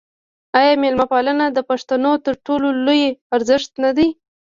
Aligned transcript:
آیا 0.59 0.73
میلمه 0.81 1.05
پالنه 1.11 1.45
د 1.51 1.59
پښتنو 1.69 2.11
تر 2.25 2.35
ټولو 2.45 2.67
لوی 2.85 3.03
ارزښت 3.35 3.71
نه 3.83 3.89
دی؟ 3.97 4.07